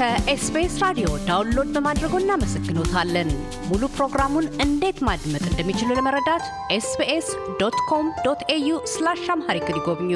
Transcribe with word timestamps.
ከ 0.00 0.30
SBS 0.30 0.74
ራዲዮ 0.82 1.08
download 1.26 1.66
በማድረጎ 1.74 2.12
እናመሰግኖታለን። 2.20 3.30
ሙሉ 3.66 3.82
ፕሮግራሙን 3.96 4.46
እንዴት 4.64 4.98
ማድመጥ 5.08 5.42
እንደሚችሉ 5.48 5.88
ለመረዳት 5.98 6.44
SBS 6.76 7.26
dot 7.60 7.76
com 7.90 8.06
dot 8.26 8.42
au 8.54 8.78
slash 8.92 9.24
Amharic 9.34 9.66
ይጎብኙ። 9.72 10.12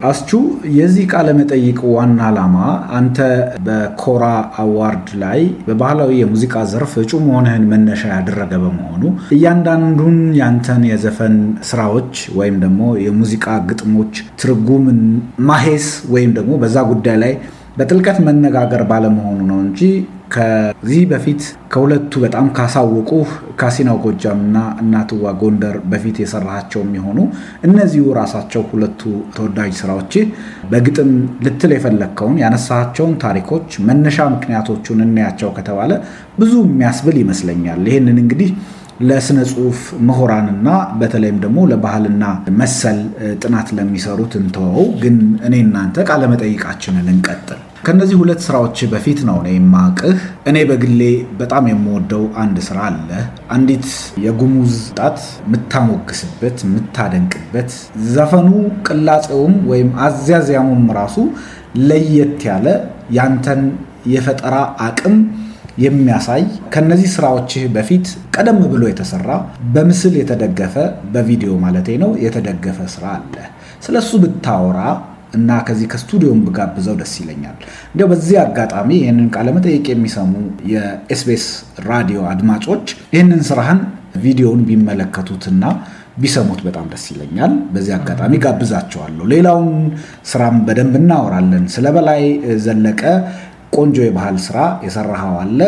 አስቹ 0.00 0.30
የዚህ 0.74 1.04
ቃለ 1.12 1.28
መጠይቅ 1.38 1.78
ዋና 1.92 2.18
ዓላማ 2.28 2.56
አንተ 2.98 3.18
በኮራ 3.66 4.24
award 4.62 5.08
ላይ 5.22 5.40
በባህላዊ 5.66 6.10
የሙዚቃ 6.20 6.64
ዘርፍ 6.72 6.92
እጩ 7.02 7.12
መሆንህን 7.24 7.68
መነሻ 7.72 8.02
ያደረገ 8.12 8.52
በመሆኑ 8.64 9.04
እያንዳንዱን 9.36 10.18
ያንተን 10.40 10.82
የዘፈን 10.90 11.36
ስራዎች 11.70 12.12
ወይም 12.38 12.58
ደግሞ 12.64 12.90
የሙዚቃ 13.04 13.58
ግጥሞች 13.68 14.14
ትርጉምን 14.42 15.00
ማሄስ 15.48 15.88
ወይም 16.14 16.32
ደግሞ 16.38 16.54
በዛ 16.64 16.78
ጉዳይ 16.92 17.18
ላይ 17.24 17.34
በጥልቀት 17.78 18.18
መነጋገር 18.26 18.82
ባለመሆኑ 18.90 19.40
ነው 19.50 19.58
እንጂ 19.64 19.80
ከዚህ 20.34 21.02
በፊት 21.10 21.42
ከሁለቱ 21.72 22.12
በጣም 22.24 22.46
ካሳወቁ 22.56 23.10
ካሲናው 23.60 23.98
ጎጃም 24.04 24.40
እና 24.46 24.58
እናትዋ 24.82 25.30
ጎንደር 25.40 25.76
በፊት 25.92 26.16
የሰራቸው 26.22 26.80
የሚሆኑ 26.84 27.18
እነዚሁ 27.68 28.04
ራሳቸው 28.18 28.62
ሁለቱ 28.70 29.02
ተወዳጅ 29.36 29.72
ስራዎች 29.80 30.14
በግጥም 30.72 31.10
ልትል 31.46 31.72
የፈለግከውን 31.76 32.36
ያነሳቸውን 32.42 33.14
ታሪኮች 33.24 33.78
መነሻ 33.88 34.28
ምክንያቶቹን 34.34 35.04
እናያቸው 35.06 35.52
ከተባለ 35.58 35.90
ብዙ 36.38 36.54
የሚያስብል 36.66 37.18
ይመስለኛል። 37.22 37.82
ይህንን 37.90 38.18
እንግዲህ 38.24 38.50
ለስነ 39.00 39.38
ጽሁፍ 39.50 39.78
ምሁራንና 40.06 40.68
በተለይም 41.00 41.36
ደግሞ 41.42 41.58
ለባህልና 41.70 42.24
መሰል 42.58 42.98
ጥናት 43.42 43.68
ለሚሰሩት 43.76 44.32
እንተወው። 44.40 44.86
ግን 45.02 45.16
እኔ 45.46 45.54
እናንተ 45.64 46.06
ቃለመጠይቃችንን 46.08 47.08
እንቀጥል። 47.12 47.60
ከነዚህ 47.84 48.16
ሁለት 48.20 48.40
ስራዎች 48.46 48.78
በፊት 48.92 49.18
ነው 49.28 49.36
እኔ 49.42 49.48
የማቅህ። 49.54 50.16
እኔ 50.50 50.56
በግሌ 50.70 51.02
በጣም 51.38 51.64
የምወደው 51.70 52.24
አንድ 52.42 52.56
ስራ 52.66 52.78
አለ። 52.88 53.10
አንዲት 53.54 53.86
የጉሙዝ 54.24 54.74
ጣት 54.98 55.18
የምታሞግስበት 55.44 56.56
የምታደንቅበት፣ 56.66 57.70
ዘፈኑ 58.10 58.50
ቅላጼውም 58.88 59.54
ወይም 59.70 59.90
አዝያዝያሙም 60.06 60.84
ራሱ 60.98 61.16
ለየት 61.86 62.40
ያለ 62.48 62.66
ያንተን 63.18 63.62
የፈጠራ 64.08 64.56
አቅም 64.84 65.16
የሚያሳይ 65.78 66.42
ከነዚህ 66.74 67.10
ስራዎችህ 67.14 67.64
በፊት 67.74 68.06
ቀደም 68.36 68.58
ብሎ 68.72 68.82
የተሰራ 68.90 69.28
በምስል 69.74 70.14
የተደገፈ 70.20 70.74
በቪዲዮ 71.12 71.52
ማለቴ 71.64 71.98
ነው 72.02 72.10
የተደገፈ 72.24 72.78
ስራ 72.94 73.04
አለ። 73.16 73.34
ስለሱ 73.84 74.10
ብታወራ 74.22 74.80
እና 75.34 75.50
ከዚህ 75.66 75.86
ከስቱዲዮም 75.92 76.40
ብጋብዘው 76.44 76.94
ደስ 77.00 77.14
ይለኛል። 77.20 77.56
እንዲያው 77.90 78.08
በዚህ 78.12 78.36
አጋጣሚ 78.44 78.90
ይህንን 79.00 79.26
ቃለመጠየቅ 79.34 79.86
የሚሰሙ 79.90 80.32
የኤስቢኤስ 80.72 81.46
ራዲዮ 81.88 82.20
አድማጮች 82.32 82.84
ይህንን 83.14 83.42
ስራህን 83.48 83.80
ቪዲዮውን 84.22 84.62
ቢመለከቱትና 84.68 85.64
ቢሰሙት 86.22 86.60
በጣም 86.66 86.86
ደስ 86.92 87.04
ይለኛል። 87.12 87.52
በዚህ 87.74 87.92
አጋጣሚ 87.98 88.32
ጋብዛቸዋለሁ። 88.44 89.26
ሌላውን 89.32 89.68
ስራም 90.30 90.56
በደንብ 90.66 90.94
እናወራለን። 91.00 91.66
ስለ 91.74 91.86
በላይ 91.96 92.22
ዘለቀ 92.64 93.02
ቆንጆ 93.72 93.96
የባህል 94.04 94.36
ስራ 94.44 94.58
የሰራኸው 94.86 95.34
አለ። 95.40 95.60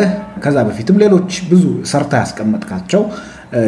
ከዛ 0.43 0.57
በፊትም 0.67 0.99
ሌሎች 1.03 1.31
ብዙ 1.49 1.63
ሰርታ 1.91 2.13
ያስቀመጥካቸው 2.21 3.03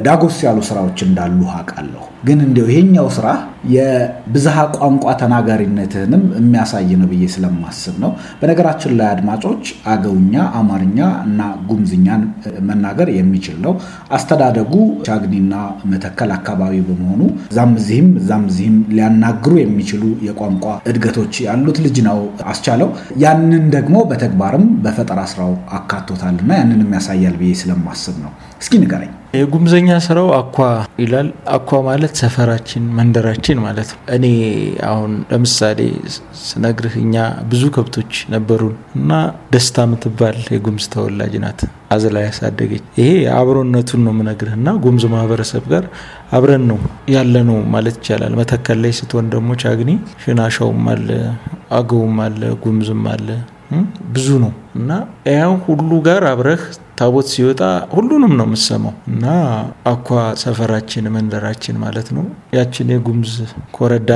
ዳጎስ 0.06 0.38
ያሉ 0.46 0.60
ስራዎች 0.68 1.00
እንዳሉ 1.06 1.40
አውቃለሁ። 1.54 2.04
ግን 2.28 2.40
እንዲያው 2.46 2.70
ይሄኛው 2.72 3.08
ስራ 3.18 3.28
የብዝሃ 3.74 4.58
ቋንቋ 4.78 5.06
ተናጋሪነትህንም 5.22 6.24
የሚያሳይ 6.38 6.90
ነው 7.02 7.08
ብዬ 7.12 7.24
ስለማስብ 7.34 7.96
ነው። 8.04 8.12
በነገራችን 8.40 8.94
ላይ 8.98 9.08
አድማጮች 9.14 9.64
አገውኛ፣ 9.94 10.34
አማርኛ 10.60 11.00
እና 11.28 11.40
ጉምዝኛን 11.70 12.24
መናገር 12.70 13.10
የሚችል 13.18 13.58
ነው። 13.66 13.74
አስተዳደጉ 14.18 14.74
ቻግኒና 15.08 15.54
መተከል 15.94 16.32
አካባቢ 16.38 16.74
በመሆኑ 16.88 17.22
እዛም 17.48 17.74
እዚህም 17.80 18.10
እዛም 18.22 18.46
እዚህም 18.52 18.78
ሊያናግሩ 18.96 19.54
የሚችሉ 19.62 20.04
የቋንቋ 20.28 20.66
እድገቶች 20.92 21.34
ያሉት 21.48 21.80
ልጅ 21.86 21.98
ነው 22.08 22.20
አስቻለው። 22.52 22.90
ያንን 23.24 23.66
ደግሞ 23.76 23.98
በተግባርም 24.10 24.66
በፈጠራ 24.86 25.22
ስራው 25.32 25.52
አካቶታልና 25.80 26.52
ያንንም 26.60 26.96
ያሳያል 26.98 27.38
ብዬ 27.42 27.54
ስለማስብ 27.62 28.16
ነው። 28.24 28.32
እስኪ 28.62 28.74
ንገረኝ። 28.82 29.12
የጉምዘኛ 29.38 29.90
ስራው 30.06 30.28
አኳ 30.34 30.58
ይላል። 31.02 31.28
አኳ 31.54 31.80
ማለት 31.88 32.14
ሰፈራችን፣ 32.22 32.84
መንደራችን 32.98 33.53
ማለት 33.62 33.90
ነው። 33.94 34.00
እኔ 34.16 34.26
አሁን 34.90 35.12
ለምሳሌ 35.32 35.80
ስነግርህ 36.44 36.96
እኛ 37.02 37.16
ብዙ 37.52 37.64
ከብቶች 37.76 38.14
ነበሩን 38.34 38.76
እና 38.96 39.12
ደስታ 39.54 39.86
የምትባል 39.88 40.38
የጉምዝ 40.54 40.86
ተወላጅ 40.94 41.36
ናት 41.44 41.62
አዝላ 41.92 42.18
ያሳደገች። 42.26 42.84
ይሄ 43.00 43.10
አብሮነቱን 43.38 44.04
ነው 44.06 44.14
የምነግርህ 44.16 44.54
እና 44.60 44.70
ጉምዝ 44.84 45.06
ማህበረሰብ 45.14 45.66
ጋር 45.74 45.86
አብረን 46.32 46.64
ነው 46.70 46.80
ያለ 47.14 47.36
ነው 47.50 47.60
ማለት 47.74 47.98
ይቻላል። 48.02 48.36
መተከል 48.40 48.80
ላይ 48.84 48.94
ስትሆን 49.00 49.28
ደግሞ 49.34 49.50
ቻግኒ 49.64 49.92
ሽናሻውም 50.24 50.88
አለ፣ 50.94 51.10
አገውም 51.74 52.18
አለ፣ 52.26 52.42
ጉምዝም 52.64 53.04
አለ 53.14 53.28
ብዙ 54.14 54.28
ነው 54.42 54.52
እና 54.78 54.90
ያን 55.30 55.54
ሁሉ 55.66 55.92
ጋር 56.06 56.24
አብረህ 56.32 56.64
ታቦት 57.04 57.28
ሲወጣ 57.32 57.62
ሁሉንም 57.94 58.34
ነው 58.40 58.46
የምሰማው 58.48 58.94
እና 59.08 59.26
አኳ 59.88 60.10
ሰፈራችን 60.42 61.06
መንደራችን 61.16 61.76
ማለት 61.82 62.08
ነው። 62.16 62.26
ያችን 62.56 62.92
የጉምዝ 62.94 63.34
ኮረዳ 63.72 64.12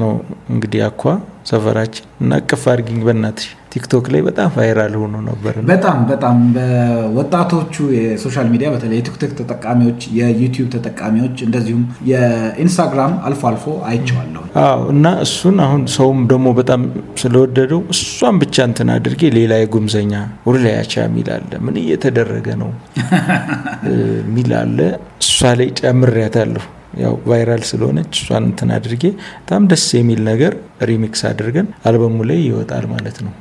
ነው 0.00 0.12
እንግዲህ 0.50 0.82
አኳ 0.86 1.02
ሰፈራችን 1.46 2.06
እና 2.20 2.38
እቅፍ 2.40 2.62
አድርጊኝ 2.70 3.00
በእናትሽ 3.04 3.46
ቲክቶክ 3.72 4.06
ላይ 4.12 4.20
በጣም 4.26 4.48
viral 4.54 4.94
ሆኖ 5.00 5.16
ነበር። 5.26 5.54
በጣም 5.68 5.98
በጣም 6.08 6.36
በወጣቶቹ 6.54 7.74
የ 7.96 8.09
social 8.09 8.48
media 8.52 8.68
በተለይ 8.72 8.98
የቲክቶክ 9.00 9.32
ተጠቃሚዎች፣ 9.40 10.00
የዩቲዩብ 10.18 10.68
ተጠቃሚዎች 10.74 11.36
እንደዚሁም 11.46 11.82
የኢንስታግራም 12.10 13.12
አልፎ 13.26 13.42
አልፎ 13.50 13.66
አይቼዋለሁ። 13.90 14.42
አዎ 14.64 14.80
እና 14.94 15.12
እሱን 15.26 15.58
አሁን 15.66 15.84
ሰውም 15.96 16.20
ደግሞ 16.32 16.48
በጣም 16.60 16.82
ስለወደደው 17.20 17.82
እሷን 17.94 18.38
ብቻ 18.42 18.66
እንትን 18.70 18.90
አድርጌ 18.96 19.30
ሌላ 19.38 19.54
የጉምዘኛ 19.60 20.14
ውርላያቻ 20.46 20.94
የሚል 21.04 21.30
አለ። 21.36 21.52
ምን 21.66 21.78
እየተደረገ 21.82 22.48
ነው 22.62 22.72
የሚል 24.20 24.52
አለ። 24.60 24.78
እሷ 25.24 25.38
ላይ 25.58 25.70
ጨምሬያታለሁ። 25.80 26.66
ያው 26.98 27.14
viral 27.26 27.62
ስለሆነች 27.68 28.12
እሷን 28.20 28.46
እንትን 28.48 28.70
አድርጌ 28.76 29.04
በጣም 29.40 29.68
ደስ 29.70 29.86
የሚል 29.98 30.22
ነገር 30.30 30.54
remix 30.90 31.22
አድርገን 31.28 31.68
አልበሙ 31.84 32.18
ላይ 32.30 32.40
ይወጣል 32.48 32.86
ማለት 32.94 33.18
ነው። 33.24 33.32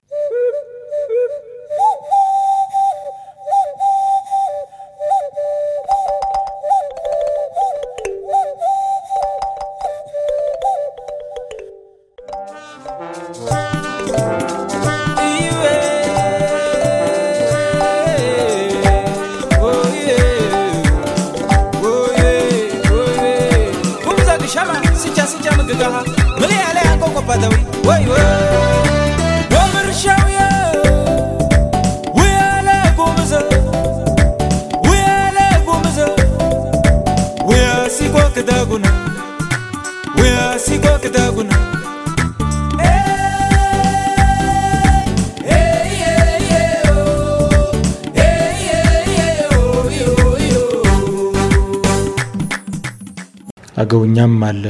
አገውኛም 53.79 54.35
አለ 54.47 54.64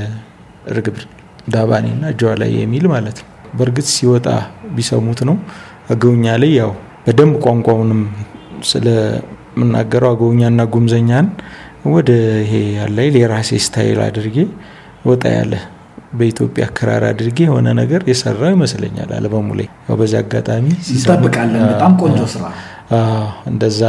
ርግብ 0.76 0.98
ዳባኔ 1.54 1.86
እና 1.96 2.06
እጇ 2.14 2.24
ላይ 2.42 2.52
የሚል 2.60 2.86
ማለት 2.94 3.18
ነው። 3.22 3.28
በእርግጥ 3.58 3.88
ሲወጣ 3.94 4.28
ቢሰሙት 4.76 5.22
ነው። 5.30 5.38
አገውኛ 5.94 6.36
ላይ 6.42 6.52
ያው 6.60 6.72
በደንብ 7.06 7.36
ቋንቋውንም 7.46 8.02
ስለምናገረው 8.72 10.10
አገውኛና 10.14 10.62
ጉምዘኛን 10.74 11.28
ወደ 11.90 12.10
ይሄ 12.44 12.54
ያላይ 12.78 13.08
የራሴ 13.20 13.60
style 13.66 14.00
አድርጌ 14.08 14.38
ወጣ 15.06 15.24
ያለ 15.36 15.54
በኢትዮጵያ 16.14 16.64
ክራር 16.78 17.04
አድርጌ 17.10 17.40
የሆነ 17.48 17.68
ነገር 17.80 18.02
የሰራው 18.10 18.52
ይመስለኛል 18.56 19.10
አልበሙ 19.18 19.50
ላይ። 19.60 19.68
ያው 19.88 19.96
በዚህ 20.00 20.18
አጋጣሚ 20.22 20.66
እንጠብቃለን። 20.94 21.64
በጣም 21.72 21.94
ቆንጆ 22.02 22.22
ስራ 22.34 22.46
እንደዛ 23.50 23.82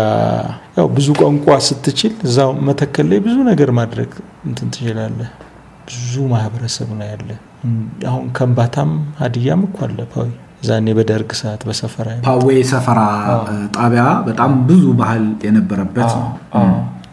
ያው 0.76 0.86
ብዙ 0.96 1.08
ቋንቋ 1.20 1.56
ስትችል 1.66 2.14
እዛው 2.26 2.50
መተከል 2.66 3.06
ላይ 3.10 3.20
ብዙ 3.20 3.36
ነገር 3.50 3.70
ማድረግ 3.78 4.10
እንትን 4.46 4.68
ትችላለህ። 4.74 5.30
ብዙ 5.88 6.12
ማህበረሰብ 6.32 6.88
ነው 6.98 7.06
ያለ። 7.06 7.30
አሁን 8.08 8.26
ከምባታም 8.36 8.90
ሀዲያም 9.20 9.62
እኮ 9.68 9.78
አለ 9.86 9.98
ፓዊ 10.12 10.28
ዛኔ 10.62 10.86
በደርግ 10.98 11.30
ሰዓት 11.40 11.62
በሰፈራ 11.68 12.08
ፓዌ 12.26 12.56
ሰፈራ 12.70 13.00
ጣቢያ 13.76 14.04
በጣም 14.26 14.52
ብዙ 14.68 14.84
ባህል 14.98 15.24
የነበረበት 15.46 16.10
ነው። 16.18 16.28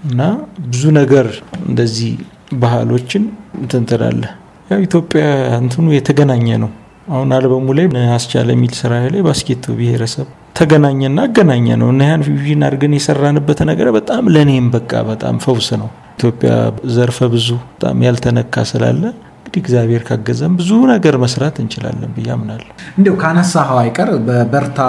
እና 0.10 0.22
ብዙ 0.66 0.84
ነገር 1.00 1.28
እንደዚህ 1.68 2.12
ባህሎችን 2.56 3.24
እንትን 3.62 3.86
ትላለህ። 3.92 4.34
ያው 4.70 4.82
ኢትዮጵያ 4.86 5.24
እንትኑ 5.60 5.88
የተገናኘ 5.96 6.48
ነው። 6.64 6.72
አሁን 7.12 7.30
አልበሙ 7.36 7.68
ላይ 7.78 7.88
አስቻለ 8.16 8.50
የሚል 8.56 8.74
ስራ 8.80 8.94
ላይ 9.14 9.22
ባስኬቶ 9.28 9.66
ብሔረሰብ 9.78 10.28
ተገናኘና 10.58 11.20
አገናኘ 11.28 11.68
ነው 11.82 11.90
እና 11.94 12.04
ያን 12.08 12.22
ፊዥን 12.28 12.64
አድርገን 12.68 12.94
የሰራንበት 12.98 13.60
ነገር 13.70 13.88
በጣም 13.98 14.24
ለእኔም 14.34 14.68
በቃ 14.76 15.02
በጣም 15.10 15.36
ፈውስ 15.44 15.68
ነው። 15.82 15.90
ኢትዮጵያ 16.16 16.52
ዘርፈ 16.94 17.20
ብዙ 17.34 17.48
በጣም 17.72 17.98
ያልተነካ 18.06 18.64
ስላለ 18.70 19.04
እንግዲህ 19.40 19.62
እግዚአብሔር 19.64 20.02
ካገዘም 20.08 20.56
ብዙ 20.60 20.72
ነገር 20.92 21.16
መስራት 21.22 21.58
እንችላለን 21.62 22.10
ብዬ 22.16 22.28
አምናለሁ። 22.34 22.72
እንዲያው 22.98 23.18
ካነሳኸው 23.22 23.78
አይቀር 23.82 24.10
በበርታ 24.28 24.80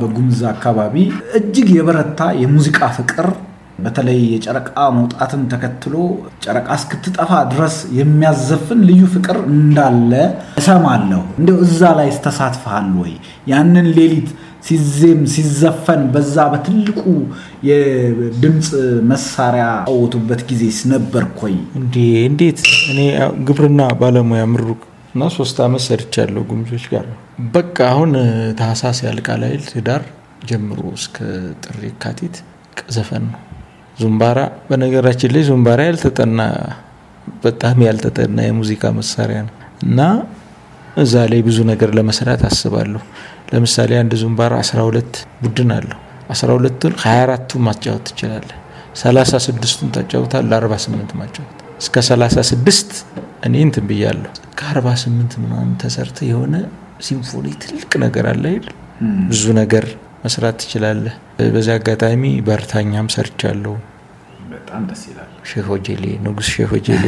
በጉምዝ 0.00 0.40
አካባቢ 0.52 0.94
እጅግ 1.38 1.68
የበረታ 1.76 2.30
የሙዚቃ 2.40 2.80
ፍቅር 2.96 3.28
በተለይ 3.78 4.18
የጨረቃ 4.32 4.70
መውጣትን 4.96 5.42
ተከትሎ 5.52 5.94
ጨረቃ 6.44 6.68
እስክትጠፋ 6.78 7.30
ድረስ 7.52 7.76
የሚያዘፍን 7.98 8.80
ልዩ 8.88 9.02
ፍቅር 9.12 9.36
እንዳለ 9.50 10.12
እሰማለሁ። 10.60 11.20
እንዲያው 11.38 11.60
እዛ 11.66 11.90
ላይ 11.98 12.08
ተሳትፈሃል 12.24 12.88
ወይ? 13.02 13.12
ያንን 13.52 13.86
ሌሊት 13.98 14.30
ሲዜም 14.68 15.20
ሲዘፈን 15.32 16.02
በዛ 16.14 16.36
በትልቁ 16.52 17.00
የድምፅ 17.68 18.68
መሳሪያ 19.10 19.66
ጫወቱበት 19.86 20.40
ጊዜ 20.50 20.62
ነበርክ 20.92 21.36
ወይ? 21.44 21.54
እንዴ 21.80 21.96
እንዴት! 22.28 22.60
እኔ 22.90 22.98
ግብርና 23.48 23.80
ባለሙያ 24.00 24.42
ምሩቅ 24.52 24.80
እና 25.14 25.28
ሶስት 25.36 25.56
ዓመት 25.66 25.82
ሰርቻለሁ 25.86 26.42
ጉምዞች 26.50 26.84
ጋር። 26.92 27.06
በቃ 27.54 27.76
አሁን 27.92 28.10
ታህሳስ 28.58 28.98
ያልቃል 29.06 29.42
አይደል? 29.48 29.64
ህዳር 29.76 30.02
ጀምሮ 30.48 30.80
እስከ 30.98 31.16
ጥር 31.62 31.78
የካቲት 31.86 32.36
ዘፈን 32.88 33.24
ነው። 33.30 33.40
ዙምባራ 33.98 34.38
በነገራችን 34.68 35.32
ላይ 35.34 35.42
ዙምባራ 35.48 35.80
ያልተጠና 35.88 36.40
በጣም 37.44 37.78
ያልተጠና 37.86 38.38
የሙዚቃ 38.46 38.84
መሳሪያ 38.98 39.38
ነው 39.48 39.54
እና 39.82 40.00
እዛ 40.96 41.14
ላይ 41.32 41.40
ብዙ 41.48 41.58
ነገር 41.70 41.90
ለመስራት 41.98 42.42
አስባለሁ። 42.48 43.02
ለምሳሌ 43.48 43.90
አንድ 43.98 44.12
ዙምባራ 44.22 44.54
12 44.62 45.12
ቡድን 45.42 45.70
አለው። 45.76 45.98
12ቱን 46.32 46.94
24ቱን 47.02 47.62
ማጫወት 47.66 48.02
ትችላለህ። 48.08 48.56
36ቱን 49.02 49.90
ታጫውታለህ። 49.94 50.56
48 50.60 51.14
ማጫወት 51.20 51.54
እስከ 51.80 51.96
36 52.06 52.92
እኔ 53.46 53.54
እንትን 53.66 53.84
ብያለሁ። 53.90 54.30
ከ48 54.60 55.38
ምናምን 55.42 55.72
ተሰርተ 55.82 56.18
የሆነ 56.30 56.54
ሲምፎኒ 57.00 57.46
ትልቅ 57.62 57.90
ነገር 58.04 58.26
አለ 58.26 58.44
አይደል? 58.52 58.74
ብዙ 59.30 59.44
ነገር 59.58 59.84
መስራት 60.24 60.56
ትችላለህ። 60.62 61.14
በዚህ 61.54 61.72
አጋጣሚ 61.76 62.22
በርታኛም 62.46 63.08
ሰርቻለሁ። 63.14 63.74
በጣም 64.52 64.82
ደስ 64.90 65.02
ይላል። 65.10 65.30
ሼህ 65.50 65.66
ሆጄሌ 65.70 66.04
ንጉስ 66.24 66.48
ሼህ 66.54 66.66
ሆጄሌ 66.72 67.04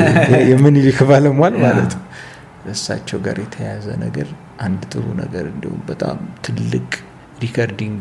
የምኒልክ 0.50 0.98
ባለሟል 1.10 1.54
ማለት 1.64 1.92
ነው። 1.96 2.04
እሳቸው 2.72 3.18
ጋር 3.26 3.36
የተያያዘ 3.42 3.86
ነገር 4.02 4.28
አንድ 4.60 4.80
ጥሩ 4.92 5.04
ነገር 5.20 5.44
እንዲሁም 5.52 5.80
በጣም 5.86 6.16
ትልቅ 6.46 6.88
recording 7.42 8.00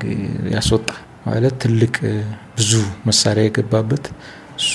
ያስወጣ 0.55 0.89
ማለት 1.25 1.55
ትልቅ 1.63 1.95
ብዙ 2.57 2.71
መሳሪያ 3.05 3.43
የገባበት 3.47 4.05
እሱ 4.59 4.73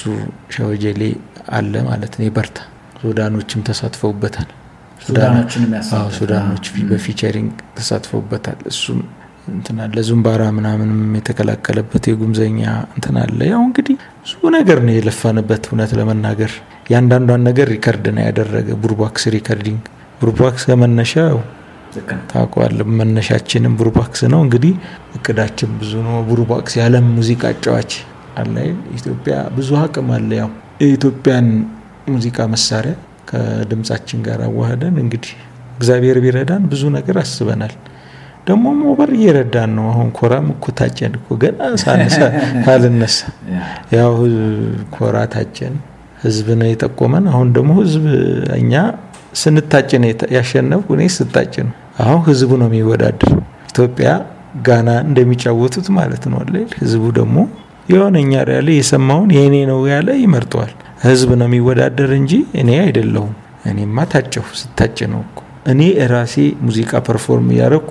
ሆጄሌ 0.61 1.03
አለ 1.51 1.75
ማለት 1.89 2.13
ነው። 2.19 2.25
የበርታ 2.27 2.59
ሱዳኖችም 3.01 3.63
ተሳትፈውበታል። 3.69 4.51
ሱዳኖች 6.19 6.67
በ 6.91 7.02
featuring 7.02 7.51
ተሳትፈውበታል። 7.77 8.61
እሱም 8.71 9.01
እንትን 9.49 9.79
አለ 9.85 9.97
ዙምባራ 10.09 10.43
ምናምንም 10.57 11.01
የተከላከለበት 11.19 12.05
የጉምዘኛ 12.11 12.61
እንትን 12.95 13.17
አለ። 13.23 13.39
ያው 13.51 13.63
እንግዲህ 13.67 13.97
ብዙ 14.23 14.33
ነገር 14.57 14.79
ነው 14.87 14.95
የለፋንበት። 14.97 15.65
እውነት 15.71 15.91
ለመናገር 15.99 16.53
ያንዳንዷን 16.93 17.45
ነገር 17.49 17.67
record 17.75 18.07
ነው 18.17 18.25
ያደረገ። 18.29 18.69
ቡርባክስ 18.83 19.25
recording 19.37 19.83
ቡርባክስ 20.21 20.65
ከመነሻው 20.71 21.37
ታውቀዋለህ። 22.31 22.89
መነሻችንም 22.99 23.75
ቡርባክስ 23.79 24.21
ነው። 24.33 24.41
እንግዲህ 24.47 24.75
እቅዳችን 25.17 25.71
ብዙ 25.81 25.93
ነው። 26.07 26.17
ቡርባክስ 26.29 26.75
የዓለም 26.79 27.07
ሙዚቃ 27.17 27.43
አጫዋች 27.53 27.93
አለ። 28.37 28.55
ኢትዮጵያ 28.99 29.35
ብዙ 29.57 29.71
አቅም 29.81 30.09
አለ። 30.17 30.31
ያው 30.41 30.51
የኢትዮጵያን 30.83 31.49
ሙዚቃ 32.11 32.39
መሳሪያ 32.55 32.95
ከድምጻችን 33.31 34.19
ጋር 34.27 34.41
አዋህደን 34.47 34.97
እንግዲህ 35.03 35.33
እግዚአብሔር 35.79 36.19
ቢረዳን 36.25 36.65
ብዙ 36.73 36.83
ነገር 36.97 37.17
አስበናል። 37.23 37.75
ደግሞ 38.47 38.65
ሞበር 38.81 39.11
እየረዳን 39.17 39.71
ነው። 39.77 39.87
አሁን 39.93 40.09
ኮራም 40.19 40.47
እኮ 40.55 40.65
ታጨን 40.79 41.13
እኮ 41.19 41.37
ገና 41.43 41.61
ሳልነሳ 42.67 43.19
ያው 43.95 44.13
ኮራ 44.97 45.17
ታጨን፣ 45.35 45.75
ህዝብ 46.23 46.49
ነው 46.61 46.69
የጠቆመን። 46.71 47.25
አሁን 47.33 47.49
ደግሞ 47.57 47.71
ህዝብ 47.81 48.05
እኛ 48.59 48.75
ስንታጭ 49.35 49.91
ነው 50.03 50.09
ያሸነፍኩ፣ 50.37 50.89
እኔ 50.97 51.05
ስታጭ 51.17 51.55
ነው። 51.63 51.73
አሁን 51.97 52.21
ህዝቡ 52.29 52.51
ነው 52.61 52.69
የሚወዳደር። 52.71 53.33
ኢትዮጵያ 53.69 54.09
ጋና 54.67 54.89
እንደሚጫወቱት 55.07 55.87
ማለት 55.97 56.25
ነው 56.31 56.39
አለ። 56.43 56.55
ህዝቡ 56.81 57.05
ደግሞ 57.19 57.37
የሆነ 57.89 58.15
እኛ 58.25 58.33
ያለ 58.51 58.69
የሰማውን 58.75 59.31
የእኔ 59.37 59.57
ነው 59.71 59.81
ያለ 59.93 60.11
ይመርጠዋል። 60.21 60.73
ህዝብ 61.05 61.31
ነው 61.41 61.47
የሚወዳደር 61.49 62.11
እንጂ 62.19 62.33
እኔ 62.61 62.71
አይደለሁም። 62.85 63.33
እኔማ 63.71 63.99
ታጨሁ፣ 64.13 64.47
ስታጭ 64.61 64.99
ነው 65.13 65.21
እኮ 65.27 65.39
እኔ 65.67 65.81
ራሴ 66.13 66.35
ሙዚቃ 66.65 66.93
perform 67.07 67.49
እያደረኩ 67.55 67.89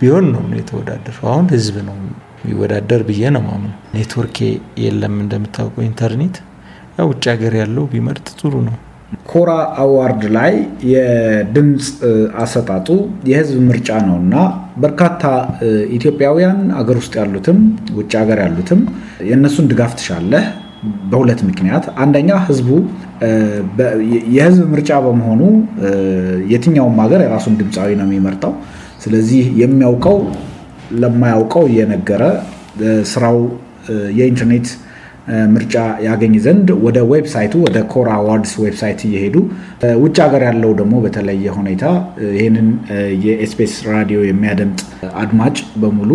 ቢሆን 0.00 0.24
ነው 0.34 0.44
የተወዳደር። 0.58 1.16
አሁን 1.30 1.46
ህዝብ 1.54 1.76
ነው 1.88 1.96
የሚወዳደር 2.40 3.02
ብዬ 3.08 3.30
ነው 3.36 3.42
ማምነው። 3.48 3.76
ኔትወርክ 3.94 4.38
የለም 4.84 5.14
እንደምታውቀው 5.24 5.84
ኢንተርኔት። 5.88 6.38
ያው 6.98 7.06
ውጭ 7.12 7.24
ሀገር 7.32 7.52
ያለው 7.60 7.84
ቢመርጥ 7.92 8.26
ጥሩ 8.40 8.54
ነው። 8.68 8.76
ኮራ 9.30 9.50
award 9.82 10.22
ላይ 10.36 10.52
የድምፅ 10.92 11.86
አሰጣጡ 12.42 12.88
የህዝብ 13.30 13.58
ምርጫ 13.68 13.88
ነው 14.06 14.16
እና 14.22 14.34
በርካታ 14.82 15.22
ኢትዮጵያውያን 15.96 16.60
አገር 16.80 16.96
ውስጥ 17.00 17.14
ያሉትም 17.20 17.58
ውጭ 17.98 18.12
ሀገር 18.20 18.38
ያሉትም 18.44 18.80
የእነሱን 19.28 19.68
ድጋፍ 19.72 19.94
ትሻለህ። 20.00 20.46
በሁለት 21.10 21.40
ምክንያት፣ 21.48 21.84
አንደኛ 22.04 22.30
ህዝቡ 22.46 22.68
የህዝብ 24.34 24.62
ምርጫ 24.72 24.92
በመሆኑ 25.04 25.42
የትኛውም 26.52 26.96
ሀገር 27.02 27.20
የራሱን 27.24 27.54
ድምፃዊ 27.60 27.90
ነው 28.00 28.06
የሚመርጠው። 28.08 28.54
ስለዚህ 29.04 29.44
የሚያውቀው 29.60 30.16
ለማያውቀው 31.02 31.64
እየነገረ 31.70 32.22
ስራው 33.12 33.38
የኢንተርኔት 34.18 34.66
ምርጫ 35.52 35.74
ያገኝ 36.06 36.34
ዘንድ 36.44 36.68
ወደ 36.84 36.98
website 37.12 37.45
ኡ 37.45 37.54
ወደ 37.66 37.78
ኮራ 37.92 38.08
awards 38.20 38.54
website 38.64 39.02
እየሄዱ 39.08 39.36
ውጭ 40.02 40.16
ሀገር 40.24 40.44
ያለው 40.48 40.72
ደግሞ 40.80 40.94
በተለየ 41.04 41.44
ሁኔታ 41.58 41.84
ይህንን 42.36 42.68
የ 43.26 43.45
SBS 43.45 43.74
ራዲዮ 43.92 44.20
የሚያደምጥ 44.26 44.80
አድማጭ 45.22 45.58
በሙሉ 45.82 46.10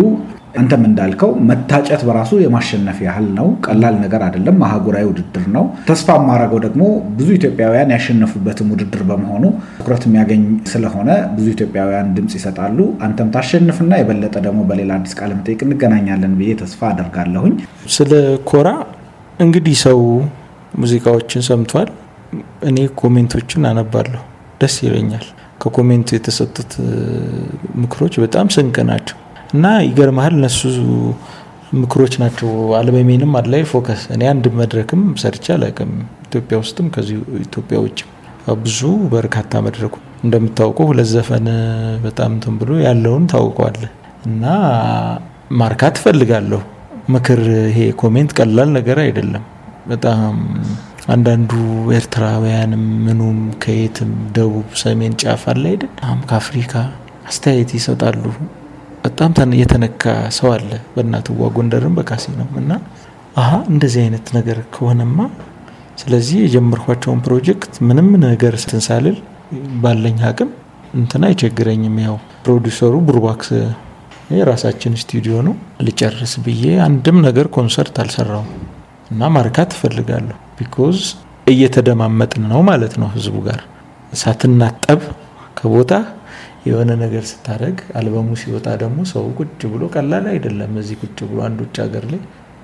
አንተም 0.58 0.82
እንዳልከው 0.88 1.30
መታጨት 1.48 2.02
በራሱ 2.06 2.30
የማሸነፍ 2.42 2.98
ያህል 3.06 3.26
ነው። 3.36 3.48
ቀላል 3.66 3.96
ነገር 4.04 4.20
አይደለም። 4.26 4.56
አህጉራዊ 4.66 5.04
ውድድር 5.08 5.44
ነው። 5.56 5.64
ተስፋ 5.88 6.16
የማደርገው 6.18 6.60
ደግሞ 6.64 6.82
ብዙ 7.18 7.28
ኢትዮጵያውያን 7.36 7.92
ያሸነፉበትም 7.94 8.70
ውድድር 8.74 9.02
በመሆኑ 9.10 9.44
ትኩረት 9.78 10.04
የሚያገኝ 10.08 10.42
ስለሆነ 10.72 11.08
ብዙ 11.36 11.46
ኢትዮጵያውያን 11.54 12.12
ድምፅ 12.16 12.34
ይሰጣሉ። 12.38 12.78
አንተም 13.06 13.32
ታሸንፍና 13.36 13.94
የበለጠ 14.00 14.36
ደግሞ 14.46 14.62
በሌላ 14.70 14.92
አዲስ 14.98 15.14
ቃለ 15.20 15.32
መጠይቅ 15.38 15.60
እንገናኛለን 15.68 16.34
ብዬ 16.40 16.52
ተስፋ 16.62 16.82
አደርጋለሁኝ። 16.92 17.56
ስለ 17.94 18.12
ኮራ 18.50 18.68
እንግዲህ 19.38 19.74
ሰው 19.84 19.98
ሙዚቃዎችን 20.78 21.42
ሰምቷል። 21.48 21.88
እኔ 22.68 22.78
comment 23.00 23.33
ኦችን 23.33 23.62
አነባለሁ፣ 23.68 24.22
ደስ 24.60 24.74
ይለኛል። 24.84 25.26
ከ 25.62 25.70
comment 25.70 26.00
ኡ 26.00 26.08
የተሰጡት 26.16 26.72
ምክሮች 27.82 28.14
በጣም 28.24 28.46
ስንቅ 28.54 28.76
ናቸው። 28.90 29.16
እና 29.54 29.66
ይገርመሃል 29.86 30.34
እነሱ 30.38 30.60
ምክሮች 31.74 32.14
ናቸው። 32.22 32.48
አልበሜንም 32.78 33.32
ላይ 33.40 33.62
focus። 33.70 34.02
እኔ 34.14 34.22
አንድ 34.30 34.44
መድረክም 34.60 35.02
ሰርቼ 35.22 35.46
አላውቅም። 35.56 35.90
ኢትዮጵያ 36.26 36.56
ውስጥም 36.62 36.86
ከዚሁ 36.94 37.18
ኢትዮጵያ 37.42 37.78
ውጭም 37.84 38.10
ብዙ 38.62 38.80
በርካታ 39.12 39.60
መድረኩ 39.60 39.94
እንደምታውቀው 40.24 40.86
ሁለት 40.90 41.08
ዘፈን 41.10 41.46
በጣም 42.02 42.30
እንትን 42.32 42.54
ብሎ 42.60 42.70
ያለውን 42.84 43.24
ታውቀዋል 43.32 43.78
እና 44.26 44.44
ማርካት 45.52 45.96
እፈልጋለሁ 46.00 46.60
ምክር 47.08 47.40
ይሄ 47.68 47.78
comment 48.00 48.30
ቀላል 48.38 48.68
ነገር 48.72 48.98
አይደለም። 49.04 49.44
በጣም 49.86 50.34
አንዳንዱ 51.08 51.50
ኤርትራውያንም 51.98 52.82
ምኑም 53.04 53.38
ከየትም 53.62 54.10
ደቡብ 54.36 54.68
ሰሜን 54.80 55.12
ጫፍ 55.22 55.44
አለ 55.52 55.64
አይደል? 55.72 55.92
ከአፍሪካ 56.30 56.72
አስተያየት 57.28 57.70
ይሰጣሉ። 57.78 58.24
በጣም 59.04 59.30
የተነካ 59.58 60.04
ሰው 60.38 60.48
አለ። 60.54 60.70
በእናትዋ 60.94 61.48
ጎንደርም 61.56 61.96
በካሴ 61.98 62.24
ነው 62.38 62.48
እና 62.62 62.70
አሀ 63.36 63.50
እንደዚህ 63.72 64.00
አይነት 64.04 64.26
ነገር 64.36 64.58
ከሆነማ 64.74 65.18
ስለዚህ 65.98 66.38
የጀመርኳቸውን 66.42 67.20
ፕሮጀክት 67.24 67.74
ምንም 67.88 68.08
ነገር 68.24 68.54
ስትንሳልል 68.62 69.16
ባለኝ 69.82 70.18
አቅም 70.28 70.50
እንትን 70.94 71.22
አይቸግረኝም። 71.28 71.96
ያው 72.04 72.16
ፕሮዲሰሩ 72.44 72.94
ቡርባክስ 73.08 73.48
የራሳችን 74.30 74.98
ስቱዲዮ 75.02 75.36
ነው። 75.46 75.54
ልጨርስ 75.86 76.32
ብዬ 76.44 76.64
አንድም 76.86 77.18
ነገር 77.26 77.46
ኮንሰርት 77.54 77.96
አልሰራውም 78.02 78.50
እና 79.10 79.30
ማርካት 79.36 79.70
እፈልጋለሁ። 79.76 80.36
ቢኮዝ 80.58 80.98
እየተደማመጥን 81.46 82.44
ነው 82.52 82.60
ማለት 82.68 82.94
ነው 83.02 83.08
ህዝቡ 83.14 83.36
ጋር 83.46 83.60
ሳትናጠብ 84.14 85.00
ከቦታ 85.58 85.92
የሆነ 86.66 86.90
ነገር 87.02 87.24
ስታደርግ 87.30 87.78
አልበሙ 87.98 88.28
ሲወጣ 88.40 88.68
ደግሞ 88.82 88.98
ሰው 89.12 89.24
ቁጭ 89.38 89.60
ብሎ 89.72 89.82
ቀላል 89.94 90.24
አይደለም። 90.32 90.72
እዚህ 90.82 90.96
ቁጭ 91.02 91.18
ብሎ 91.30 91.38
አንድ 91.46 91.58
ውጭ 91.64 91.76
ሀገር 91.84 92.04
ላይ 92.12 92.20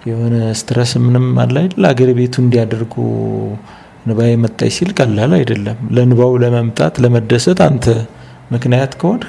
የሆነ 0.06 0.34
ስትረስ 0.60 0.92
ምንም 1.04 1.26
አለ 1.42 1.54
አይደል 1.62 1.84
አገር 1.90 2.10
ቤቱ 2.18 2.34
እንዲያደርጉ 2.42 2.94
ንባዬ 4.08 4.32
መጣች 4.42 4.72
ሲል 4.76 4.90
ቀላል 4.98 5.32
አይደለም። 5.38 5.78
ለንባው 5.96 6.32
ለመምጣት 6.42 6.94
ለመደሰት 7.04 7.60
አንተ 7.68 7.86
ምክንያት 8.50 8.92
ከሆን 9.00 9.20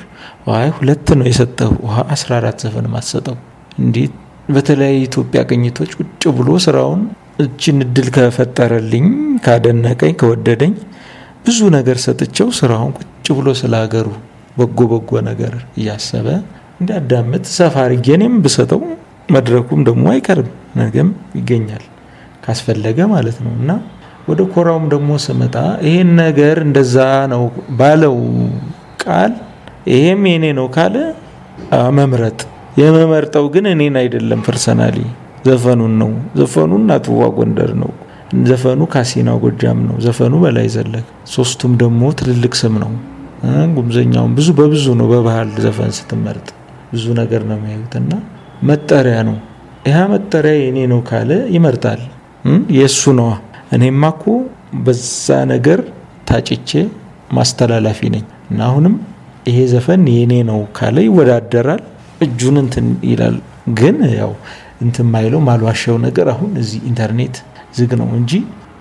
ዋይ 0.48 0.68
ሁለት 0.78 1.08
ነው 1.20 1.28
የሰጠው 1.30 1.72
ውሃ 1.86 1.98
14 2.12 2.64
ዘፈን 2.64 2.88
ማሰጠው 2.96 3.38
እንዴት 3.80 4.14
በተለያዩ 4.50 4.98
ኢትዮጵያ 5.08 5.40
ቅኝቶች 5.50 5.92
ቁጭ 6.00 6.24
ብሎ 6.38 6.50
ስራውን 6.66 7.02
እችን 7.40 7.78
እድል 7.86 8.08
ከፈጠረልኝ 8.16 9.08
ካደነቀኝ 9.46 10.14
ከወደደኝ 10.22 10.74
ብዙ 11.48 11.60
ነገር 11.78 11.98
ሰጥቼው 12.06 12.50
ስራውን 12.60 12.94
ቁጭ 13.00 13.28
ብሎ 13.40 13.50
ስለ 13.62 13.74
ሀገሩ 13.84 14.08
በጎ 14.58 14.80
በጎ 14.92 15.22
ነገር 15.30 15.54
እያሰበ 15.80 16.28
እንዲያዳምጥ 16.80 17.44
ሰፋ 17.58 17.76
አድርጌ 17.86 18.08
ብሰጠው 18.46 18.82
መድረኩም 19.32 19.82
ደግሞ 19.90 20.06
አይቀርም 20.14 20.50
ነገም 20.78 21.10
ይገኛል 21.38 21.84
ካስፈለገ 22.46 23.00
ማለት 23.14 23.38
ነው። 23.46 23.54
እና 23.60 23.72
ወደ 24.30 24.42
ኮራውም 24.54 24.86
ደግሞ 24.94 25.12
ስመጣ 25.26 25.56
ይሄን 25.88 26.10
ነገር 26.22 26.58
እንደዛ 26.68 26.96
ነው 27.34 27.44
ባለው 27.80 28.16
ቃል 29.00 29.34
ይሄም 29.92 30.24
የኔ 30.30 30.46
ነው 30.58 30.68
ካለ 30.76 30.96
መምረጥ 31.98 32.40
የመመርጠው 32.80 33.46
ግን 33.54 33.66
እኔን 33.72 33.96
አይደለም 34.02 34.40
personally 34.48 34.98
ዘፈኑን 35.46 35.94
ነው። 36.02 36.10
ዘፈኑ 36.40 36.72
እናትዋ 36.80 37.28
ጎንደር 37.38 37.72
ነው። 37.82 37.92
ዘፈኑ 38.44 38.82
ካሲና 38.94 39.30
ጎጃም 39.44 39.80
ነው። 39.88 39.96
ዘፈኑ 40.06 40.34
በላይ 40.44 40.68
ዘለቀ 40.76 41.04
ሶስቱም 41.34 41.74
ደግሞ 41.82 42.02
ትልልቅ 42.20 42.54
ስም 42.62 42.76
ነው። 42.84 42.92
ጉምዘኛውም 43.76 44.32
ብዙ 44.38 44.48
በብዙ 44.60 44.86
ነው። 45.00 45.08
በባህል 45.12 45.50
ዘፈን 45.66 45.92
ስትመርጥ 45.98 46.48
ብዙ 46.94 47.06
ነገር 47.22 47.42
ነው 47.50 47.58
የሚያዩት 47.60 47.94
እና 48.02 48.12
መጠሪያ 48.64 49.18
ነው። 49.30 49.38
ይህ 49.86 49.98
መጠሪያ 50.14 50.54
የኔ 50.60 50.80
ነው 50.92 51.02
ካለ 51.10 51.32
ይመርጣል። 51.56 52.02
የእሱ 52.78 53.14
ነዋ። 53.20 53.32
እኔማ 53.76 54.04
እኮ 54.16 54.24
በዛ 54.86 55.26
ነገር 55.52 55.80
ታጭቼ 56.30 56.72
ማስተላላፊ 57.32 58.10
ነኝ 58.14 58.26
እና 58.50 58.60
አሁንም 58.70 58.96
ይሄ 59.46 59.58
ዘፈን 59.72 60.04
የኔ 60.14 60.34
ነው 60.50 60.60
ካለ 60.78 60.98
ይወዳደራል። 61.06 61.82
እጁን 62.26 62.56
እንትን 62.62 62.86
ይላል። 63.10 63.36
ግን 63.78 63.98
ያው 64.18 64.32
እንትን 64.84 65.08
ማይለው 65.14 65.42
ማልዋሻው 65.48 65.98
ነገር 66.06 66.28
አሁን 66.34 66.52
እዚህ 66.62 66.80
ኢንተርኔት 66.90 67.36
ዝግ 67.78 67.92
ነው 68.02 68.10
እንጂ 68.20 68.32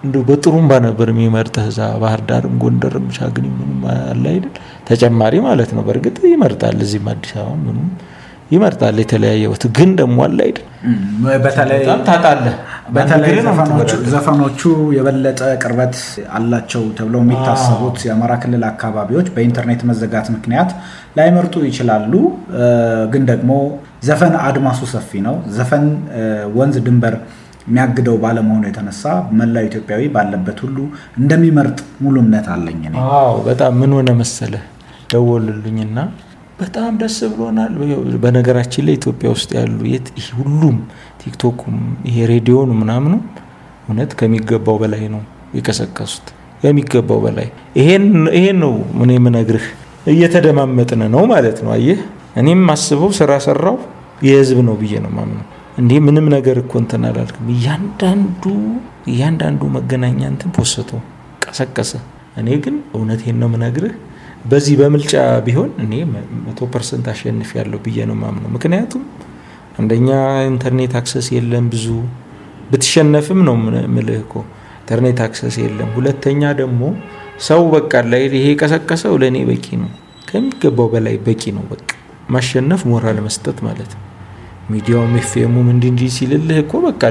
እንደ 0.05 0.17
በጥሩምባ 0.29 0.73
ነበር 0.87 1.09
የሚመርጥህ 1.13 1.67
እዛ 1.71 1.81
ባህር 2.03 2.21
ዳርም 2.29 2.55
ጎንደርም 2.63 3.07
ሻግኒ 3.17 3.47
ምንም 3.55 3.79
አለ 4.05 4.25
አይደል 4.33 4.53
ተጨማሪ 4.89 5.35
ማለት 5.47 5.71
ነው። 5.77 5.83
በእርግጥ 5.87 6.17
ይመርጣል 6.33 6.77
እዚህም 6.87 7.07
አዲስ 7.13 7.33
አበባ 7.37 7.55
ምንም 7.63 7.87
ይመርጣል 8.55 8.97
የተለያየ 9.03 9.45
ወት 9.53 9.65
ግን 9.77 9.91
ደግሞ 10.01 10.19
አለ 10.27 10.39
አይደል 10.47 10.67
በተለይ 11.45 11.79
ታጣለህ። 12.09 12.57
በተለይ 12.95 13.37
ዘፈኖቹ 14.15 14.61
የበለጠ 14.97 15.41
ቅርበት 15.63 15.95
አላቸው 16.39 16.83
ተብለው 16.99 17.21
የሚታሰቡት 17.25 17.99
የአማራ 18.07 18.33
ክልል 18.43 18.65
አካባቢዎች 18.71 19.29
በኢንተርኔት 19.37 19.83
መዘጋት 19.91 20.29
ምክንያት 20.35 20.73
ላይመርጡ 21.19 21.55
ይችላሉ። 21.69 22.13
ግን 23.15 23.25
ደግሞ 23.33 23.51
ዘፈን 24.09 24.35
አድማሱ 24.47 24.81
ሰፊ 24.95 25.23
ነው። 25.27 25.37
ዘፈን 25.57 25.87
ወንዝ 26.59 26.77
ድንበር 26.87 27.17
የሚያግደው 27.69 28.17
ባለመሆኑ 28.23 28.63
የተነሳ 28.69 29.03
መላው 29.39 29.65
ኢትዮጵያዊ 29.69 30.03
ባለበት 30.15 30.59
ሁሉ 30.65 30.79
እንደሚመርጥ 31.21 31.79
ሙሉ 32.03 32.17
እምነት 32.25 32.47
አለኝ። 32.55 32.83
በጣም 33.47 33.73
ምን 33.83 33.93
ሆነ 33.99 34.11
መሰለህ 34.21 34.65
ደወሉልኝና 35.13 35.99
በጣም 36.59 36.93
ደስ 37.01 37.17
ብሎናል። 37.33 37.73
በነገራችን 38.25 38.85
ላይ 38.87 38.95
ኢትዮጵያ 38.99 39.29
ውስጥ 39.35 39.51
ያሉ 39.59 39.79
የት 39.93 40.07
ሁሉም 40.39 40.77
ቲክቶኩም 41.23 41.77
ይሄ 42.09 42.17
ሬዲዮኑ 42.33 42.71
ምናምኑ 42.81 43.15
እውነት 43.87 44.11
ከሚገባው 44.21 44.77
በላይ 44.83 45.03
ነው 45.15 45.23
የቀሰቀሱት። 45.55 46.27
ከሚገባው 46.63 47.19
በላይ 47.25 47.49
ይሄን 47.79 48.05
ነው 48.63 48.73
ምን 48.99 49.11
የምነግርህ 49.15 49.67
እየተደማመጥን 50.13 51.03
ነው 51.15 51.23
ማለት 51.33 51.59
ነው። 51.65 51.73
አየህ 51.77 52.01
እኔም 52.37 52.63
አስበው 52.73 53.11
ስራ 53.19 53.33
ሰራው 53.47 53.77
የህዝብ 54.25 54.59
ነው 54.69 54.75
ብዬ 54.81 54.95
ነው 55.05 55.13
ማምነው። 55.17 55.45
እንዲህ 55.79 55.99
ምንም 56.07 56.27
ነገር 56.35 56.57
እኮ 56.63 56.73
እንትን 56.83 57.05
አላልክም። 57.09 57.47
እያንዳንዱ 57.55 58.43
እያንዳንዱ 59.07 59.63
መገናኛ 59.77 60.21
እንትን 60.33 60.51
ፖስቶ 60.57 60.91
ቀሰቀሰ። 61.45 61.93
እኔ 62.41 62.49
ግን 62.65 62.77
እውነቴን 62.97 63.37
ነው 63.43 63.49
ምነግርህ 63.55 63.95
በዚህ 64.45 64.75
በምርጫ 64.81 65.13
ቢሆን 65.47 65.71
እኔ 65.85 65.93
መቶ 66.47 66.67
percent 66.73 67.07
አሸንፋለሁ 67.13 67.79
ብዬ 67.85 67.99
ነው 68.11 68.17
ማምነው። 68.23 68.51
ምክንያቱም 68.57 69.03
አንደኛ 69.79 70.09
internet 70.51 70.93
access 71.01 71.29
የለም 71.37 71.67
ብዙ 71.73 71.87
ብትሸነፍም 72.71 73.41
ነው 73.49 73.57
ምልህ 73.95 74.19
እኮ 74.25 74.35
internet 74.81 75.21
access 75.27 75.57
የለም። 75.63 75.91
ሁለተኛ 75.97 76.43
ደግሞ 76.61 76.81
ሰው 77.41 77.63
በቃ 77.75 77.93
ላይ 78.11 78.23
ይሄ 78.31 78.47
የቀሰቀሰው 78.51 79.15
ለእኔ 79.23 79.39
በቂ 79.49 79.67
ነው፣ 79.83 79.91
ከሚገባው 80.29 80.89
በላይ 80.93 81.17
በቂ 81.27 81.43
ነው። 81.57 81.65
በቃ 81.73 81.89
ማሸነፍ 82.31 82.83
ሞራል 82.91 83.19
መስጠት 83.27 83.59
ማለት 83.67 83.91
ነው። 83.97 84.03
ሚዲያውም 84.71 85.15
ኤፍኤሙም 85.21 85.67
እንዲ 85.73 85.85
እንዲ 85.93 86.05
ሲልልህ 86.17 86.59
እኮ 86.65 86.75
በቃ 86.87 87.03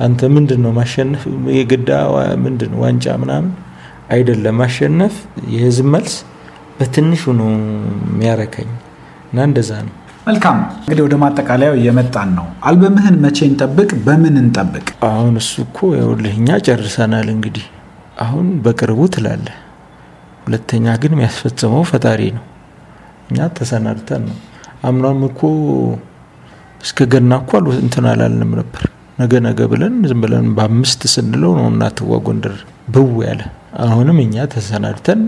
አንተ 0.00 0.20
ምንድን 0.34 0.60
ነው 0.64 0.72
ማሸነፍ 0.78 1.22
የግዳ 1.56 1.90
ምንድን 2.44 2.72
ዋንጫ 2.80 3.04
ምናምን 3.22 3.52
አይደለም። 4.10 4.56
ማሸነፍ 4.60 5.14
የህዝብ 5.52 5.86
መልስ 5.94 6.14
በትንሹ 6.78 7.32
ነው 7.38 7.50
የሚያረከኝ 8.06 8.70
እና 9.30 9.46
እንደዛ 9.48 9.70
ነው። 9.86 9.94
መልካም 10.26 10.58
እንግዲህ 10.78 11.02
ወደ 11.06 11.14
ማጠቃለያው 11.22 11.74
እየመጣን 11.78 12.28
ነው። 12.38 12.46
አልበምህን 12.68 13.16
መቼ 13.24 13.38
እንጠብቅ? 13.48 13.90
በምን 14.06 14.36
እንጠብቅ? 14.42 14.86
አሁን 15.08 15.34
እሱ 15.42 15.52
እኮ 15.66 15.78
ይኸውልህ 15.94 16.34
እኛ 16.40 16.58
ጨርሰናል። 16.66 17.28
እንግዲህ 17.34 17.66
አሁን 18.24 18.46
በቅርቡ 18.64 19.00
ትላለህ። 19.14 19.56
ሁለተኛ 20.44 20.86
ግን 21.02 21.12
የሚያስፈጽመው 21.14 21.82
ፈጣሪ 21.90 22.20
ነው። 22.36 22.44
እኛ 23.30 23.46
ተሰናድተን 23.58 24.22
ነው። 24.28 24.38
አምኗም 24.84 25.20
እኮ 25.28 25.40
እስከ 26.80 27.06
ገና 27.12 27.34
እኮ 27.42 27.52
እንትን 27.80 28.06
አላልንም 28.10 28.50
ነበር። 28.60 28.82
ነገ 29.18 29.32
ነገ 29.46 29.60
ብለን 29.72 29.94
ዝም 30.10 30.20
ብለን 30.24 30.46
በአምስት 30.56 31.02
ስንለው 31.12 31.52
ነው 31.58 31.66
እናትዋ 31.72 32.16
ጎንደር 32.26 32.56
ብው 32.88 33.10
ያለ። 33.26 33.42
አሁንም 33.84 34.18
እኛ 34.24 34.44
ተሰናድተን 34.52 35.20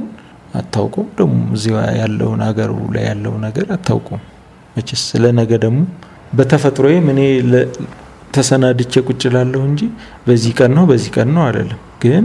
አታውቁም። 0.57 1.07
ደግሞ 1.19 1.37
እዚህ 1.55 1.73
ያለውን 2.01 2.41
ሀገሩ 2.47 2.73
ላይ 2.95 3.05
ያለው 3.11 3.35
ነገር 3.45 3.67
አታውቁም። 3.77 4.23
መቼስ 4.77 5.03
ስለ 5.11 5.25
ነገ 5.39 5.53
ደግሞ 5.65 5.81
በተፈጥሮዬ 6.33 6.95
እኔ 7.07 7.21
ተሰናድቼ 8.35 8.95
ቁጭ 9.09 9.23
ላለሁ 9.35 9.61
እንጂ 9.69 9.83
በዚህ 10.27 10.53
ቀን 10.59 10.73
ነው 10.79 10.85
በዚህ 10.91 11.11
ቀን 11.17 11.29
ነው 11.37 11.43
አይደለም። 11.47 11.81
ግን 12.05 12.25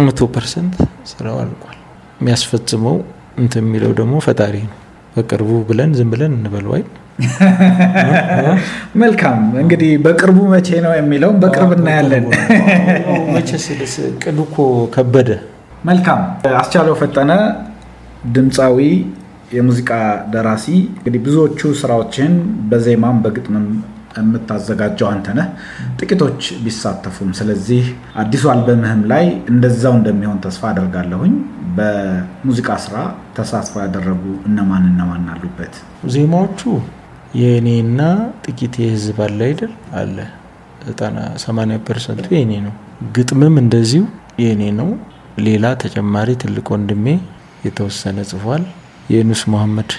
መቶ 0.00 0.28
percent 0.34 0.74
ስራው 1.10 1.36
አልቋል። 1.42 1.78
የሚያስፈጽመው 2.20 2.96
እንትን 3.38 3.64
የሚለው 3.64 3.92
ደግሞ 4.00 4.14
ፈጣሪ 4.26 4.56
ነው። 4.66 4.76
በቅርቡ 5.14 5.50
ብለን 5.68 5.92
ዝም 5.98 6.10
ብለን 6.12 6.32
እንበለዋይ 6.38 6.82
መልካም 9.02 9.40
እንግዲህ 9.62 9.90
በቅርቡ 10.04 10.38
መቼ 10.52 10.68
ነው 10.84 10.92
የሚለውም 10.96 11.36
በቅርብ 11.42 11.72
እናያለን። 11.76 12.24
መቼስ 13.34 13.66
ቅዱ 14.22 14.38
እኮ 14.46 14.56
ከበደ 14.94 15.28
መልካም። 15.84 16.20
አስቻለው 16.58 16.94
ፈጠነ 17.00 17.32
ድምፃዊ 18.34 18.78
የሙዚቃ 19.52 19.90
ደራሲ። 20.32 20.66
እንግዲህ 20.96 21.20
ብዙዎቹ 21.26 21.60
ስራዎችን 21.80 22.32
በዜማም 22.70 23.16
በግጥምም 23.24 23.66
የምታዘጋጀው 24.18 25.08
አንተ 25.10 25.26
ጥቂቶች 26.00 26.40
ቢሳተፉም 26.64 27.30
ስለዚህ 27.38 27.82
አዲሱ 28.16 28.44
አልበምህም 28.52 29.02
ላይ 29.12 29.24
እንደዛው 29.52 29.94
እንደሚሆን 29.98 30.38
ተስፋ 30.46 30.62
አደርጋለሁኝ። 30.70 31.34
በሙዚቃ 31.76 32.68
ስራ 32.84 32.96
ተሳትፎ 33.36 33.74
ያደረጉ 33.84 34.22
እነማን 34.48 34.84
እነማን 34.90 35.26
አሉበት? 35.34 35.74
ዜማዎቹ 36.14 36.60
የእኔና 37.40 38.00
ጥቂት 38.44 38.74
የህዝብ 38.82 39.18
አለ 39.26 39.40
አይደል? 39.48 39.72
አለ። 40.00 40.16
ዘጠና 40.86 41.16
ሰማንያ 41.44 41.76
percent 41.86 42.17
ቱ 42.17 42.26
የእኔ 42.34 42.52
ነው። 42.66 42.74
ግጥምም 43.16 43.56
እንደዚሁ 43.62 44.02
የእኔ 44.42 44.62
ነው 44.80 44.88
ሌላ 45.44 45.66
ተጨማሪ 45.82 46.28
ትልቅ 46.42 46.66
ወንድሜ 46.74 47.06
የተወሰነ 47.66 48.18
ጽፏል 48.30 48.62
የኑስ 49.14 49.42
መሐመድ 49.52 49.90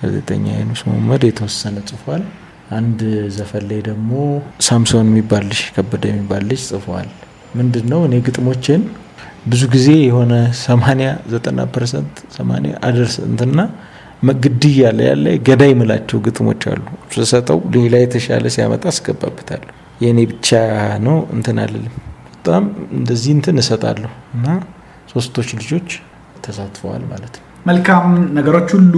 ጋዜጠኛ 0.00 0.46
የኑስ 0.58 0.82
መሐመድ 0.88 1.22
የተወሰነ 1.28 1.76
ጽፏል 1.90 2.22
አንድ 2.70 3.00
ዘፈን 3.36 3.64
ላይ 3.70 3.80
ደግሞ 3.88 4.10
ሳምሶን 4.68 5.08
የሚባል 5.10 5.44
ልጅ 5.50 5.62
ከበደ 5.76 6.04
የሚባል 6.12 6.44
ልጅ 6.50 6.62
ጽፏል 6.70 7.08
ምንድን 7.54 7.86
ነው 7.92 8.00
እኔ 8.08 8.14
ግጥሞችን 8.28 8.80
ብዙ 9.46 9.62
ጊዜ 9.72 9.88
የሆነ 10.04 10.34
80 10.60 11.08
90 11.32 11.66
ፐርሰንት 11.74 12.14
80 12.36 12.78
አደርስ 12.88 13.16
እንትና 13.28 13.58
ግድያ 14.44 14.90
ላይ 14.98 15.06
ያለ 15.06 15.26
ገዳይ 15.46 15.72
ምላቸው 15.74 16.18
ግጥሞች 16.26 16.62
አሉ። 16.70 16.82
ስሰጠው 17.14 17.58
ሌላ 17.74 17.94
የተሻለ 18.02 18.44
ሲያመጣ 18.48 18.84
አስገባበታለሁ። 18.92 19.72
የእኔ 20.00 20.20
ብቻ 20.30 20.48
ነው 20.98 21.16
እንትን 21.32 21.58
አልልም። 21.64 21.94
በጣም 22.36 22.64
እንደዚህ 22.92 23.30
እንትን 23.32 23.58
እሰጣለሁ 23.62 24.10
እና 24.34 24.46
ሶስቶች 25.08 25.50
ልጆች 25.58 25.88
ተሳትፈዋል 26.44 27.02
ማለት 27.10 27.34
ነው። 27.34 27.42
መልካም 27.66 28.06
ነገሮች 28.36 28.70
ሁሉ 28.76 28.94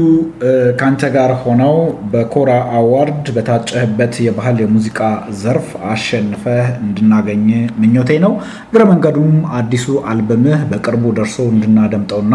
ከአንተ 0.79 1.03
ጋር 1.17 1.31
ሆነው 1.43 1.75
በኮራ 2.13 2.51
አዋርድ 2.79 3.27
በታጨህበት 3.37 4.15
የባህል 4.25 4.57
የሙዚቃ 4.63 5.01
ዘርፍ 5.43 5.69
አሸንፈህ 5.91 6.65
እንድናገኝ 6.81 7.45
ምኞቴ 7.79 8.19
ነው። 8.25 8.33
እግረ 8.67 8.85
መንገዱም 8.91 9.31
አዲሱ 9.59 9.87
አልበምህ 10.13 10.63
በቅርቡ 10.73 11.13
ደርሶ 11.19 11.37
እንድናደምጠውና 11.53 12.35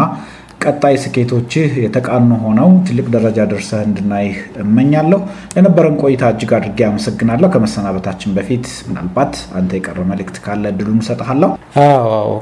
ቀጣይ 0.64 0.94
ስኬቶችህ 1.02 1.70
የተቃኑ 1.82 2.30
ሆነው 2.42 2.68
ትልቅ 2.86 3.06
ደረጃ 3.14 3.38
ደርሰህ 3.50 3.80
እንድናይህ 3.86 4.34
እመኛለሁ። 4.62 5.18
ለነበረን 5.54 5.96
ቆይታ 6.02 6.30
እጅግ 6.32 6.52
አድርጌ 6.58 6.80
አመሰግናለሁ። 6.88 7.48
ከመሰናበታችን 7.54 8.34
በፊት 8.36 8.66
ምናልባት 8.88 9.34
አንተ 9.58 9.72
የቀረ 9.78 10.04
መልእክት 10.10 10.36
ካለ 10.44 10.64
እድሉን 10.72 11.00
እሰጥሃለሁ። 11.04 11.50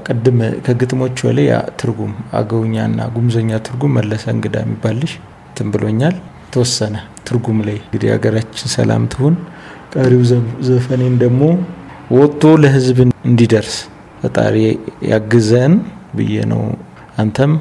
ቅድም 0.08 0.38
ከግጥሞች 0.66 1.20
ላይ 1.30 1.48
ትርጉም 1.80 2.12
አገውኛና 2.40 3.08
ጉምዘኛ 3.16 3.60
ትርጉም 3.68 3.94
መለሰ 3.98 4.24
እንግዳ 4.36 4.56
የሚባልሽ 4.64 5.14
እንትን 5.50 5.70
ብሎኛል። 5.74 6.16
ተወሰነ 6.54 6.96
ትርጉም 7.28 7.58
ላይ 7.66 7.78
እንግዲህ 7.82 8.08
ሀገራችን 8.14 8.70
ሰላም 8.76 9.02
ትሁን። 9.12 9.34
ቀሪው 9.94 10.22
ዘፈኔን 10.68 11.14
ደግሞ 11.22 11.42
ወጥቶ 12.12 12.44
ለህዝብ 12.62 12.98
እንዲደርስ 13.28 13.74
ፈጣሪ 14.22 14.56
ያግዘን 15.10 15.74
ብዬ 16.16 16.34
ነው። 16.52 16.62
አንተም 17.18 17.52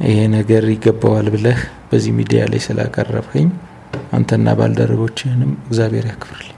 ይሄ 0.00 0.18
ነገር 0.34 0.64
ይገባዋል 0.72 1.28
ብለህ 1.34 1.60
በዚህ 1.88 2.12
ሚዲያ 2.18 2.40
ላይ 2.50 2.60
ስላቀረብከኝ 2.66 3.48
አንተና 4.12 4.54
ባልደረቦችህንም 4.58 5.52
እግዚአብሔር 5.66 6.06
ያክብርልኝ። 6.10 6.54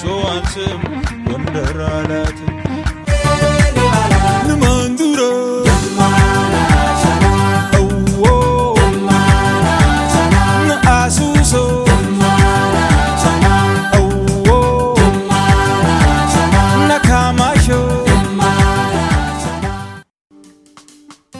ስም 0.00 0.80
ጎንደር 1.24 1.78
አላት 1.88 2.38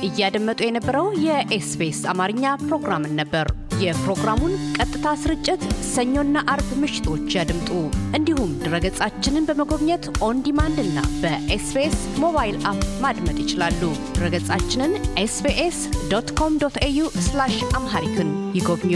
እያደመጡ 0.02 0.61
የነበረው 0.64 1.07
የኤስቢኤስ 1.25 2.00
አማርኛ 2.12 2.45
ፕሮግራምን 2.62 3.12
ነበር። 3.21 3.47
የፕሮግራሙን 3.81 4.55
ቀጥታ 4.77 5.07
ስርጭት 5.21 5.63
ሰኞና 5.93 6.43
አርብ 6.53 6.69
ምሽቶች 6.81 7.37
ያድምጡ። 7.37 7.71
እንዲሁም 8.19 8.53
ድረገጻችንን 8.65 9.47
በመጎብኘት 9.49 10.07
on 10.26 10.43
demand 10.47 10.78
እና 10.85 10.99
በ 11.23 11.53
SBS 11.53 11.99
mobile 12.25 12.59
app 12.73 12.85
ማድመጥ 13.04 13.37
ይችላሉ። 13.45 13.83
ድረገጻችንን 14.17 14.95
SBS 15.25 15.80
dot 16.13 16.30
com 16.41 16.56
dot 16.63 16.78
au 16.89 17.06
Amharic 17.76 18.19
ን 18.19 18.30
ይጎብኙ። 18.54 18.95